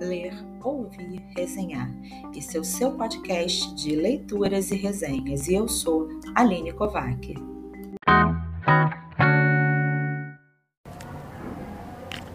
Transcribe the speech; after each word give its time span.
ler, 0.00 0.32
ouvir, 0.62 1.22
resenhar. 1.36 1.88
Esse 2.34 2.56
é 2.56 2.60
o 2.60 2.64
seu 2.64 2.92
podcast 2.92 3.74
de 3.74 3.96
leituras 3.96 4.70
e 4.70 4.76
resenhas 4.76 5.48
e 5.48 5.54
eu 5.54 5.66
sou 5.66 6.08
Aline 6.34 6.72
Kovac. 6.72 7.34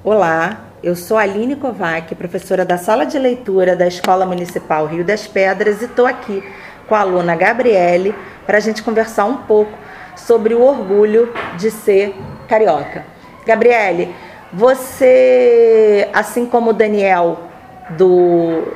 Olá, 0.04 0.66
eu 0.84 0.96
sou 0.96 1.18
Aline 1.18 1.56
Kovac, 1.56 2.14
professora 2.16 2.66
da 2.66 2.78
Sala 2.78 3.06
de 3.06 3.18
Leitura 3.18 3.76
da 3.76 3.88
Escola 3.88 4.26
Municipal 4.26 4.86
Rio 4.86 5.06
das 5.06 5.26
Pedras 5.26 5.82
e 5.82 5.86
estou 5.86 6.06
aqui 6.06 6.44
com 6.88 6.96
a 6.96 7.00
aluna 7.00 7.36
Gabriele 7.36 8.14
para 8.46 8.58
a 8.58 8.62
gente 8.62 8.84
conversar 8.84 9.26
um 9.26 9.38
pouco 9.38 9.72
sobre 10.18 10.54
o 10.54 10.62
orgulho 10.62 11.32
de 11.58 11.72
ser 11.72 12.14
carioca. 12.50 13.06
Gabriele, 13.46 14.14
você, 14.52 16.10
assim 16.14 16.46
como 16.46 16.72
o 16.72 16.74
Daniel 16.74 17.53
do 17.92 18.74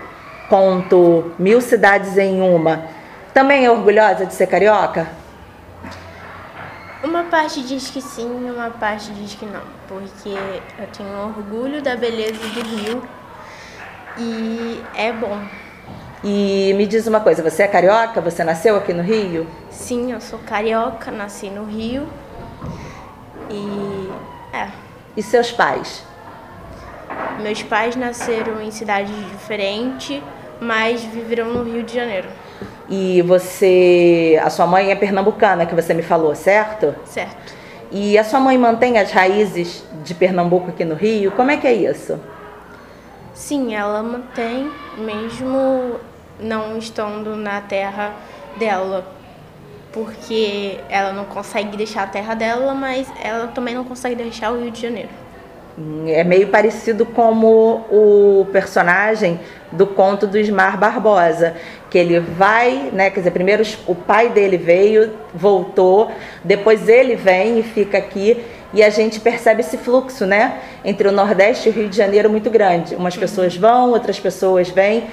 conto 0.50 1.32
Mil 1.38 1.62
Cidades 1.62 2.18
em 2.18 2.42
Uma, 2.42 2.84
também 3.34 3.66
é 3.66 3.72
orgulhosa 3.72 4.26
de 4.26 4.34
ser 4.34 4.48
carioca? 4.48 5.08
Uma 7.04 7.24
parte 7.26 7.62
diz 7.62 7.90
que 7.90 8.02
sim, 8.02 8.50
uma 8.50 8.72
parte 8.72 9.12
diz 9.12 9.36
que 9.36 9.46
não, 9.46 9.62
porque 9.88 10.30
eu 10.80 10.88
tenho 10.88 11.18
orgulho 11.20 11.82
da 11.82 11.96
beleza 11.96 12.40
do 12.40 12.62
Rio 12.62 13.04
e 14.18 14.84
é 14.96 15.12
bom. 15.12 15.40
E 16.24 16.74
me 16.76 16.88
diz 16.88 17.06
uma 17.06 17.20
coisa, 17.20 17.44
você 17.44 17.64
é 17.64 17.68
carioca? 17.68 18.20
Você 18.22 18.44
nasceu 18.44 18.76
aqui 18.76 18.92
no 18.92 19.04
Rio? 19.04 19.48
Sim, 19.70 20.12
eu 20.12 20.20
sou 20.20 20.40
carioca, 20.40 21.12
nasci 21.12 21.50
no 21.50 21.66
Rio 21.66 22.08
e 23.52 24.10
é. 24.52 24.68
E 25.16 25.22
seus 25.22 25.52
pais? 25.52 26.07
Meus 27.42 27.64
pais 27.64 27.96
nasceram 27.96 28.62
em 28.62 28.72
cidades 28.72 29.14
diferentes, 29.32 30.22
mas 30.60 31.04
viveram 31.04 31.54
no 31.54 31.64
Rio 31.64 31.84
de 31.84 31.94
Janeiro. 31.94 32.28
E 32.90 33.22
você, 33.22 34.40
a 34.44 34.50
sua 34.50 34.66
mãe 34.66 34.92
é 34.92 34.96
pernambucana, 34.96 35.66
que 35.66 35.76
você 35.76 35.94
me 35.94 36.02
falou, 36.02 36.34
certo? 36.36 36.96
Certo. 37.06 37.54
E 37.92 38.18
a 38.18 38.24
sua 38.24 38.40
mãe 38.40 38.58
mantém 38.58 38.98
as 38.98 39.12
raízes 39.12 39.84
de 40.04 40.14
Pernambuco 40.14 40.70
aqui 40.70 40.84
no 40.84 40.96
Rio? 40.96 41.32
Como 41.32 41.52
é 41.52 41.58
que 41.58 41.68
é 41.68 41.74
isso? 41.74 42.20
Sim, 43.34 43.76
ela 43.76 44.04
mantém, 44.04 44.70
mesmo 44.98 46.00
não 46.40 46.78
estando 46.78 47.36
na 47.36 47.62
terra 47.62 48.14
dela 48.58 49.06
porque 49.92 50.80
ela 50.90 51.12
não 51.14 51.26
consegue 51.26 51.76
deixar 51.76 52.04
a 52.04 52.08
terra 52.08 52.36
dela, 52.36 52.74
mas 52.74 53.08
ela 53.24 53.48
também 53.48 53.74
não 53.74 53.84
consegue 53.84 54.16
deixar 54.16 54.52
o 54.52 54.62
Rio 54.62 54.70
de 54.70 54.82
Janeiro. 54.82 55.10
É 56.08 56.24
meio 56.24 56.48
parecido 56.48 57.06
como 57.06 57.86
o 57.92 58.48
personagem 58.52 59.40
do 59.72 59.86
conto 59.86 60.26
do 60.26 60.36
Ismar 60.36 60.76
Barbosa, 60.76 61.54
que 61.90 62.00
ele 62.00 62.20
vai, 62.20 62.90
né, 62.92 63.12
quer 63.12 63.20
dizer, 63.20 63.32
primeiro 63.32 63.64
o 63.86 63.94
pai 63.94 64.30
dele 64.30 64.58
veio, 64.58 65.14
voltou, 65.34 66.10
depois 66.44 66.90
ele 66.90 67.16
vem 67.16 67.60
e 67.60 67.64
fica 67.64 67.98
aqui, 67.98 68.44
e 68.74 68.84
a 68.84 68.90
gente 68.90 69.20
percebe 69.20 69.62
esse 69.62 69.78
fluxo, 69.78 70.26
né, 70.26 70.60
entre 70.84 71.08
o 71.08 71.12
Nordeste 71.12 71.70
e 71.70 71.72
o 71.72 71.76
Rio 71.76 71.90
de 71.90 71.96
Janeiro 71.96 72.28
muito 72.28 72.50
grande. 72.50 72.96
Umas 72.96 73.14
uhum. 73.14 73.20
pessoas 73.20 73.56
vão, 73.56 73.92
outras 73.92 74.20
pessoas 74.20 74.70
vêm. 74.70 75.06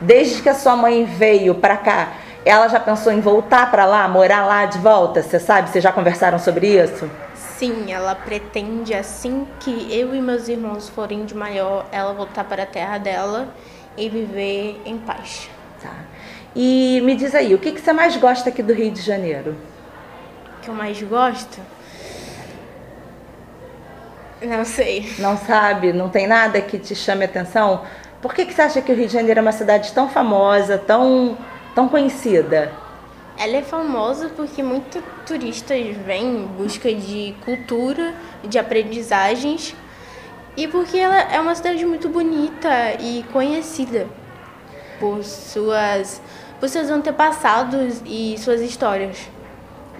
Desde 0.00 0.40
que 0.40 0.48
a 0.48 0.54
sua 0.54 0.76
mãe 0.76 1.04
veio 1.04 1.54
para 1.54 1.76
cá, 1.76 2.12
ela 2.44 2.68
já 2.68 2.80
pensou 2.80 3.12
em 3.12 3.20
voltar 3.20 3.70
para 3.70 3.84
lá, 3.84 4.06
morar 4.08 4.46
lá 4.46 4.64
de 4.66 4.78
volta? 4.78 5.22
Você 5.22 5.38
sabe? 5.38 5.68
Vocês 5.68 5.82
já 5.82 5.92
conversaram 5.92 6.38
sobre 6.38 6.68
isso? 6.68 7.10
Sim, 7.58 7.90
ela 7.90 8.14
pretende 8.14 8.92
assim 8.92 9.46
que 9.60 9.88
eu 9.90 10.14
e 10.14 10.20
meus 10.20 10.46
irmãos 10.46 10.90
forem 10.90 11.24
de 11.24 11.34
maior, 11.34 11.86
ela 11.90 12.12
voltar 12.12 12.44
para 12.44 12.64
a 12.64 12.66
terra 12.66 12.98
dela 12.98 13.48
e 13.96 14.10
viver 14.10 14.82
em 14.84 14.98
paz. 14.98 15.48
Tá. 15.82 15.94
E 16.54 17.00
me 17.02 17.16
diz 17.16 17.34
aí, 17.34 17.54
o 17.54 17.58
que, 17.58 17.72
que 17.72 17.80
você 17.80 17.94
mais 17.94 18.14
gosta 18.18 18.50
aqui 18.50 18.62
do 18.62 18.74
Rio 18.74 18.90
de 18.90 19.00
Janeiro? 19.00 19.56
O 20.58 20.60
que 20.60 20.68
eu 20.68 20.74
mais 20.74 21.02
gosto? 21.02 21.58
Não 24.42 24.64
sei. 24.66 25.14
Não 25.18 25.38
sabe? 25.38 25.94
Não 25.94 26.10
tem 26.10 26.26
nada 26.26 26.60
que 26.60 26.78
te 26.78 26.94
chame 26.94 27.24
atenção? 27.24 27.84
Por 28.20 28.34
que, 28.34 28.44
que 28.44 28.52
você 28.52 28.62
acha 28.62 28.82
que 28.82 28.92
o 28.92 28.94
Rio 28.94 29.06
de 29.06 29.14
Janeiro 29.14 29.40
é 29.40 29.42
uma 29.42 29.52
cidade 29.52 29.92
tão 29.92 30.10
famosa, 30.10 30.76
tão 30.76 31.38
tão 31.74 31.88
conhecida? 31.88 32.70
Ela 33.38 33.58
é 33.58 33.62
famosa 33.62 34.30
porque 34.34 34.62
muitos 34.62 35.02
turistas 35.26 35.94
vêm 36.06 36.24
em 36.24 36.46
busca 36.46 36.92
de 36.92 37.34
cultura, 37.44 38.14
de 38.42 38.58
aprendizagens 38.58 39.74
e 40.56 40.66
porque 40.66 40.96
ela 40.96 41.20
é 41.32 41.38
uma 41.38 41.54
cidade 41.54 41.84
muito 41.84 42.08
bonita 42.08 42.94
e 42.98 43.24
conhecida 43.32 44.06
por 44.98 45.22
suas 45.22 46.22
por 46.58 46.70
seus 46.70 46.88
antepassados 46.88 48.00
e 48.06 48.34
suas 48.38 48.62
histórias. 48.62 49.28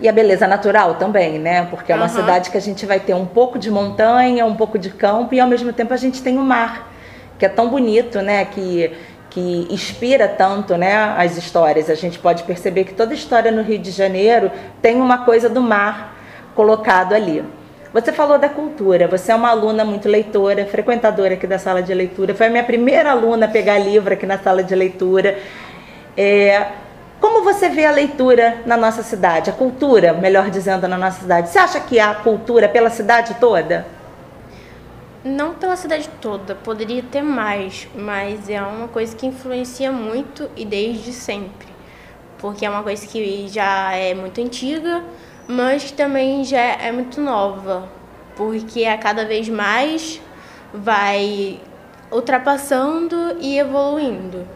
E 0.00 0.08
a 0.08 0.12
beleza 0.12 0.46
natural 0.46 0.94
também, 0.94 1.38
né? 1.38 1.66
Porque 1.66 1.92
é 1.92 1.94
uma 1.94 2.06
uhum. 2.06 2.10
cidade 2.10 2.50
que 2.50 2.56
a 2.56 2.60
gente 2.60 2.86
vai 2.86 2.98
ter 2.98 3.14
um 3.14 3.26
pouco 3.26 3.58
de 3.58 3.70
montanha, 3.70 4.46
um 4.46 4.56
pouco 4.56 4.78
de 4.78 4.90
campo 4.90 5.34
e 5.34 5.40
ao 5.40 5.48
mesmo 5.48 5.72
tempo 5.72 5.92
a 5.92 5.96
gente 5.98 6.22
tem 6.22 6.38
o 6.38 6.42
mar, 6.42 6.90
que 7.38 7.44
é 7.44 7.48
tão 7.48 7.68
bonito, 7.68 8.22
né? 8.22 8.46
Que 8.46 8.90
que 9.36 9.66
inspira 9.68 10.26
tanto 10.26 10.78
né, 10.78 10.96
as 11.18 11.36
histórias. 11.36 11.90
A 11.90 11.94
gente 11.94 12.18
pode 12.18 12.44
perceber 12.44 12.84
que 12.84 12.94
toda 12.94 13.12
história 13.12 13.52
no 13.52 13.60
Rio 13.60 13.78
de 13.78 13.90
Janeiro 13.90 14.50
tem 14.80 14.96
uma 14.96 15.26
coisa 15.26 15.46
do 15.46 15.60
mar 15.60 16.16
colocado 16.54 17.12
ali. 17.12 17.44
Você 17.92 18.12
falou 18.12 18.38
da 18.38 18.48
cultura, 18.48 19.06
você 19.06 19.32
é 19.32 19.34
uma 19.34 19.50
aluna 19.50 19.84
muito 19.84 20.08
leitora, 20.08 20.64
frequentadora 20.64 21.34
aqui 21.34 21.46
da 21.46 21.58
sala 21.58 21.82
de 21.82 21.92
leitura, 21.92 22.34
foi 22.34 22.46
a 22.46 22.50
minha 22.50 22.64
primeira 22.64 23.10
aluna 23.10 23.44
a 23.44 23.48
pegar 23.48 23.76
livro 23.76 24.14
aqui 24.14 24.24
na 24.24 24.38
sala 24.38 24.64
de 24.64 24.74
leitura. 24.74 25.36
É, 26.16 26.68
como 27.20 27.44
você 27.44 27.68
vê 27.68 27.84
a 27.84 27.90
leitura 27.90 28.62
na 28.64 28.78
nossa 28.78 29.02
cidade, 29.02 29.50
a 29.50 29.52
cultura, 29.52 30.14
melhor 30.14 30.48
dizendo, 30.48 30.88
na 30.88 30.96
nossa 30.96 31.20
cidade? 31.20 31.50
Você 31.50 31.58
acha 31.58 31.78
que 31.78 32.00
há 32.00 32.14
cultura 32.14 32.70
pela 32.70 32.88
cidade 32.88 33.36
toda? 33.38 33.84
Não 35.26 35.54
pela 35.54 35.74
cidade 35.74 36.08
toda, 36.20 36.54
poderia 36.54 37.02
ter 37.02 37.20
mais, 37.20 37.88
mas 37.96 38.48
é 38.48 38.62
uma 38.62 38.86
coisa 38.86 39.16
que 39.16 39.26
influencia 39.26 39.90
muito 39.90 40.48
e 40.54 40.64
desde 40.64 41.12
sempre. 41.12 41.66
Porque 42.38 42.64
é 42.64 42.70
uma 42.70 42.84
coisa 42.84 43.04
que 43.04 43.48
já 43.48 43.92
é 43.92 44.14
muito 44.14 44.40
antiga, 44.40 45.02
mas 45.48 45.82
que 45.82 45.94
também 45.94 46.44
já 46.44 46.60
é 46.60 46.92
muito 46.92 47.20
nova. 47.20 47.88
Porque 48.36 48.84
a 48.84 48.96
cada 48.96 49.24
vez 49.24 49.48
mais 49.48 50.22
vai 50.72 51.58
ultrapassando 52.12 53.36
e 53.40 53.58
evoluindo. 53.58 54.46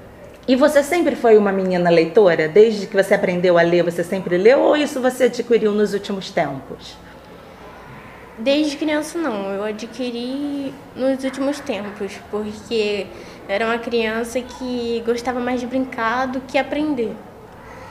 E 0.47 0.55
você 0.55 0.85
sempre 0.85 1.17
foi 1.17 1.37
uma 1.37 1.51
menina 1.51 1.91
leitora? 1.91 2.47
Desde 2.47 2.87
que 2.87 2.95
você 2.95 3.15
aprendeu 3.15 3.59
a 3.59 3.63
ler, 3.63 3.83
você 3.83 4.05
sempre 4.05 4.39
leu 4.39 4.61
ou 4.61 4.77
isso 4.77 5.01
você 5.01 5.25
adquiriu 5.25 5.73
nos 5.73 5.95
últimos 5.95 6.31
tempos? 6.31 6.97
Desde 8.41 8.75
criança 8.79 9.19
não, 9.19 9.53
eu 9.53 9.63
adquiri 9.63 10.73
nos 10.97 11.23
últimos 11.25 11.61
tempos, 11.61 12.13
porque 12.31 13.07
era 13.47 13.67
uma 13.67 13.79
criança 13.79 14.41
que 14.41 15.03
gostava 15.05 15.39
mais 15.39 15.61
de 15.61 15.67
brincar 15.67 16.27
do 16.27 16.41
que 16.41 16.57
aprender. 16.57 17.15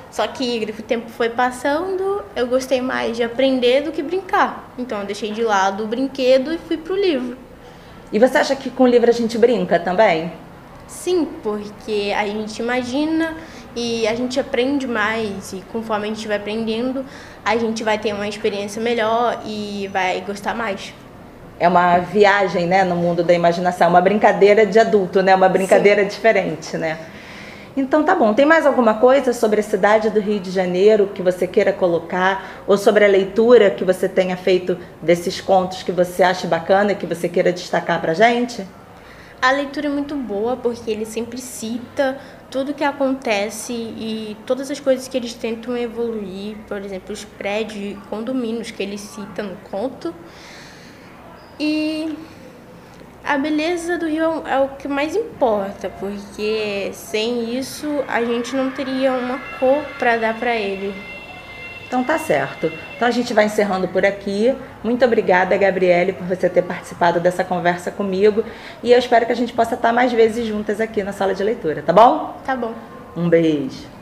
Só 0.09 0.25
que 0.25 0.65
o 0.79 0.81
tempo 0.81 1.07
foi 1.07 1.29
passando, 1.29 2.23
eu 2.35 2.47
gostei 2.47 2.81
mais 2.81 3.15
de 3.15 3.21
aprender 3.21 3.81
do 3.83 3.91
que 3.91 4.01
brincar. 4.01 4.73
Então 4.75 5.01
eu 5.01 5.05
deixei 5.05 5.31
de 5.31 5.43
lado 5.43 5.83
o 5.83 5.87
brinquedo 5.87 6.51
e 6.51 6.57
fui 6.57 6.77
pro 6.77 6.95
livro. 6.95 7.37
E 8.11 8.17
você 8.17 8.39
acha 8.39 8.55
que 8.55 8.71
com 8.71 8.85
o 8.85 8.87
livro 8.87 9.07
a 9.07 9.13
gente 9.13 9.37
brinca 9.37 9.79
também? 9.79 10.33
Sim, 10.87 11.27
porque 11.43 12.11
a 12.17 12.25
gente 12.25 12.59
imagina 12.59 13.37
e 13.75 14.07
a 14.07 14.15
gente 14.15 14.39
aprende 14.39 14.87
mais 14.87 15.53
e 15.53 15.63
conforme 15.71 16.05
a 16.05 16.07
gente 16.07 16.27
vai 16.27 16.37
aprendendo, 16.37 17.05
a 17.43 17.57
gente 17.57 17.83
vai 17.83 17.97
ter 17.97 18.13
uma 18.13 18.27
experiência 18.27 18.81
melhor 18.81 19.41
e 19.45 19.89
vai 19.91 20.21
gostar 20.21 20.55
mais. 20.55 20.93
É 21.59 21.67
uma 21.67 21.99
viagem, 21.99 22.65
né, 22.65 22.83
no 22.83 22.95
mundo 22.95 23.23
da 23.23 23.33
imaginação, 23.33 23.89
uma 23.89 24.01
brincadeira 24.01 24.65
de 24.65 24.79
adulto, 24.79 25.21
né, 25.21 25.35
uma 25.35 25.49
brincadeira 25.49 26.01
Sim. 26.03 26.07
diferente, 26.07 26.77
né? 26.77 26.97
Então 27.75 28.03
tá 28.03 28.15
bom. 28.15 28.33
Tem 28.33 28.45
mais 28.45 28.65
alguma 28.65 28.95
coisa 28.95 29.31
sobre 29.31 29.59
a 29.59 29.63
cidade 29.63 30.09
do 30.09 30.19
Rio 30.19 30.39
de 30.39 30.51
Janeiro 30.51 31.11
que 31.13 31.21
você 31.21 31.47
queira 31.47 31.71
colocar 31.71 32.63
ou 32.67 32.77
sobre 32.77 33.05
a 33.05 33.07
leitura 33.07 33.69
que 33.69 33.83
você 33.83 34.09
tenha 34.09 34.35
feito 34.35 34.77
desses 35.01 35.39
contos 35.39 35.83
que 35.83 35.91
você 35.91 36.23
acha 36.23 36.47
bacana 36.47 36.91
e 36.91 36.95
que 36.95 37.05
você 37.05 37.29
queira 37.29 37.53
destacar 37.53 38.01
pra 38.01 38.13
gente? 38.13 38.65
A 39.41 39.51
leitura 39.51 39.87
é 39.87 39.89
muito 39.89 40.15
boa 40.15 40.57
porque 40.57 40.91
ele 40.91 41.05
sempre 41.05 41.39
cita 41.39 42.19
tudo 42.51 42.73
que 42.73 42.83
acontece 42.83 43.71
e 43.71 44.35
todas 44.45 44.69
as 44.69 44.79
coisas 44.79 45.07
que 45.07 45.15
eles 45.15 45.33
tentam 45.33 45.77
evoluir, 45.77 46.57
por 46.67 46.81
exemplo, 46.81 47.13
os 47.13 47.23
prédios 47.23 47.97
e 47.97 48.09
condomínios 48.09 48.69
que 48.71 48.83
ele 48.83 48.97
cita 48.97 49.41
no 49.41 49.55
conto. 49.57 50.13
E 51.57 52.17
a 53.23 53.37
beleza 53.37 53.97
do 53.97 54.07
rio 54.07 54.45
é 54.45 54.59
o 54.59 54.69
que 54.69 54.89
mais 54.89 55.15
importa, 55.15 55.89
porque 55.89 56.89
sem 56.93 57.57
isso 57.57 58.03
a 58.07 58.23
gente 58.23 58.55
não 58.55 58.71
teria 58.71 59.13
uma 59.13 59.39
cor 59.57 59.83
para 59.97 60.17
dar 60.17 60.37
para 60.37 60.53
ele. 60.55 60.93
Então 61.89 62.03
tá 62.03 62.19
certo. 62.19 62.71
Então 62.95 63.07
a 63.07 63.11
gente 63.11 63.33
vai 63.33 63.45
encerrando 63.45 63.87
por 63.87 64.05
aqui. 64.05 64.55
Muito 64.83 65.03
obrigada, 65.03 65.57
Gabriele, 65.57 66.13
por 66.13 66.27
você 66.27 66.47
ter 66.47 66.61
participado 66.61 67.19
dessa 67.19 67.43
conversa 67.43 67.89
comigo. 67.89 68.43
E 68.83 68.91
eu 68.91 68.99
espero 68.99 69.25
que 69.25 69.31
a 69.31 69.35
gente 69.35 69.53
possa 69.53 69.73
estar 69.73 69.91
mais 69.91 70.13
vezes 70.13 70.45
juntas 70.45 70.79
aqui 70.79 71.01
na 71.01 71.11
sala 71.11 71.33
de 71.33 71.43
leitura, 71.43 71.81
tá 71.81 71.91
bom? 71.91 72.37
Tá 72.45 72.55
bom. 72.55 72.75
Um 73.17 73.27
beijo. 73.27 73.98